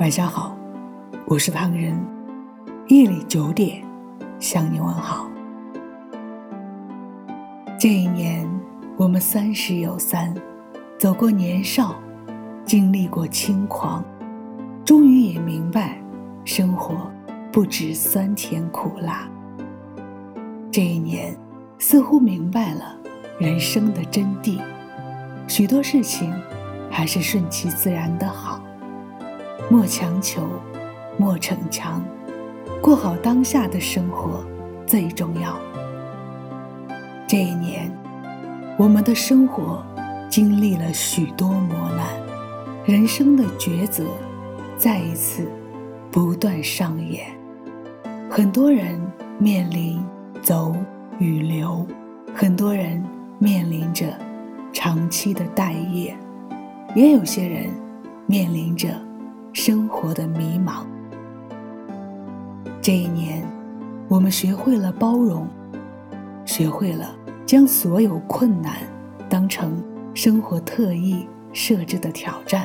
[0.00, 0.56] 晚上好，
[1.26, 1.94] 我是唐人。
[2.88, 3.84] 夜里九点，
[4.38, 5.28] 向你问好。
[7.78, 8.48] 这一年，
[8.96, 10.34] 我们三十有三，
[10.98, 11.94] 走过年少，
[12.64, 14.02] 经历过轻狂，
[14.86, 16.00] 终于也明白，
[16.46, 17.12] 生活
[17.52, 19.28] 不止酸甜苦辣。
[20.72, 21.36] 这一年，
[21.78, 22.96] 似乎明白了
[23.38, 24.62] 人生的真谛，
[25.46, 26.32] 许多事情
[26.90, 28.62] 还是顺其自然的好。
[29.72, 30.42] 莫强求，
[31.16, 32.02] 莫逞强，
[32.82, 34.44] 过好当下的生活
[34.84, 35.56] 最重要。
[37.24, 37.88] 这一年，
[38.76, 39.80] 我们的生活
[40.28, 42.04] 经历了许多磨难，
[42.84, 44.02] 人生的抉择
[44.76, 45.48] 再一次
[46.10, 47.28] 不断上演。
[48.28, 49.00] 很多人
[49.38, 50.04] 面临
[50.42, 50.74] 走
[51.20, 51.86] 与留，
[52.34, 53.00] 很多人
[53.38, 54.06] 面临着
[54.72, 56.16] 长期的待业，
[56.96, 57.70] 也有些人
[58.26, 58.88] 面临着。
[59.52, 60.84] 生活的迷茫。
[62.80, 63.44] 这一年，
[64.08, 65.46] 我们学会了包容，
[66.44, 68.76] 学会了将所有困难
[69.28, 69.82] 当成
[70.14, 72.64] 生活特意设置的挑战，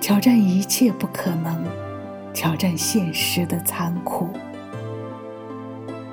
[0.00, 1.62] 挑战一切不可能，
[2.32, 4.28] 挑战现实的残酷。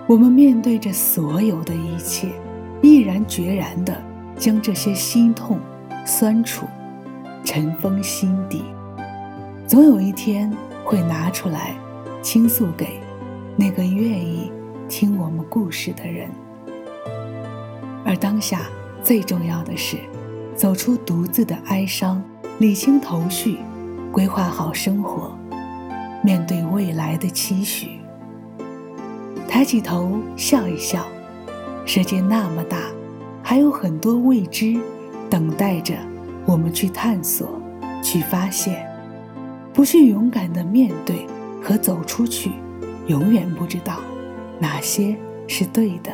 [0.08, 2.30] 我们面对着所有的一切，
[2.82, 3.96] 毅然决然地
[4.36, 5.60] 将这些心痛、
[6.04, 6.66] 酸楚
[7.46, 8.64] 尘封心底。
[9.70, 10.52] 总有一天
[10.84, 11.78] 会拿出来
[12.24, 13.00] 倾诉给
[13.56, 14.52] 那个愿意
[14.88, 16.28] 听我们故事的人，
[18.04, 18.62] 而当下
[19.04, 19.96] 最重要的是
[20.56, 22.20] 走出独自的哀伤，
[22.58, 23.60] 理清头绪，
[24.12, 25.38] 规划好生活，
[26.24, 28.00] 面对未来的期许。
[29.48, 31.06] 抬起头笑一笑，
[31.86, 32.80] 世界那么大，
[33.44, 34.82] 还有很多未知
[35.30, 35.94] 等待着
[36.48, 37.62] 我们去探索、
[38.02, 38.89] 去发现。
[39.80, 41.26] 不去勇敢的面对
[41.64, 42.52] 和走出去，
[43.08, 44.02] 永远不知道
[44.60, 45.16] 哪些
[45.48, 46.12] 是对的，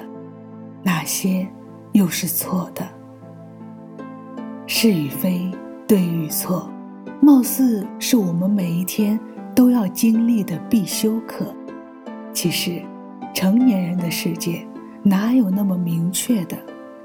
[0.83, 1.47] 哪些
[1.93, 2.87] 又是错的。
[4.67, 5.49] 是与非，
[5.87, 6.69] 对与错，
[7.19, 9.19] 貌似是我们每一天
[9.55, 11.51] 都要经历的必修课。
[12.31, 12.79] 其实，
[13.33, 14.63] 成年人的世界
[15.01, 16.55] 哪有那么明确的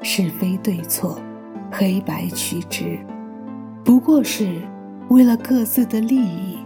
[0.02, 1.18] 是非对错、
[1.72, 2.98] 黑白曲直？
[3.82, 4.60] 不过是。
[5.10, 6.56] 为了各自的利益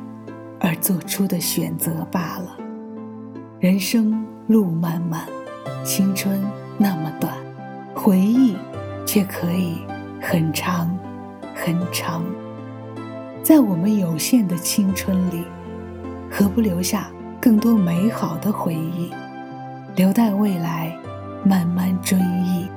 [0.60, 2.59] 而做出的选择罢了。
[3.59, 5.22] 人生路漫漫，
[5.82, 6.38] 青春
[6.77, 7.32] 那么短，
[7.94, 8.55] 回忆
[9.06, 9.78] 却可以
[10.21, 10.94] 很长
[11.55, 12.22] 很长。
[13.43, 15.43] 在我们有限的青春里，
[16.31, 17.09] 何不留下
[17.41, 19.11] 更多美好的回忆，
[19.97, 20.94] 留待未来
[21.47, 22.69] 慢慢追忆？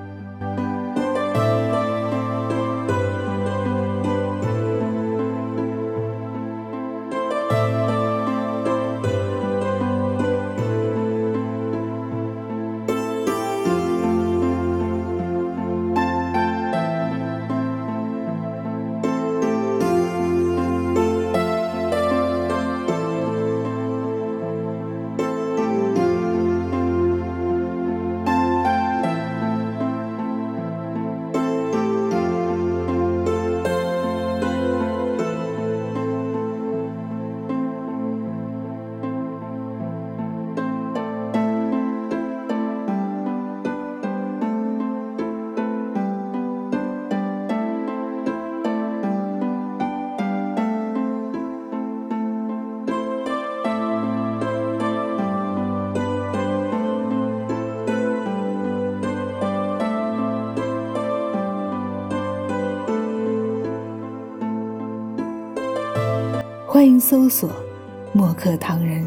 [66.77, 67.49] 欢迎搜索
[68.13, 69.03] “墨客唐人”，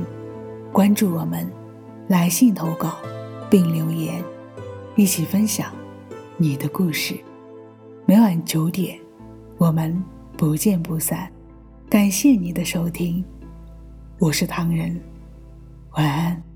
[0.75, 1.48] 关注我们，
[2.08, 2.97] 来信投稿
[3.48, 4.20] 并留言，
[4.97, 5.72] 一起分享
[6.36, 7.16] 你的故事。
[8.06, 8.98] 每晚九点，
[9.56, 10.03] 我们
[10.36, 11.30] 不见不散。
[11.88, 13.24] 感谢你的收听，
[14.18, 15.00] 我是唐人，
[15.92, 16.49] 晚安。